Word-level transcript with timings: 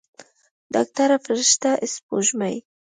ډاکتره 0.73 1.15
فرشته 1.25 1.69
سپوږمۍ. 1.93 2.55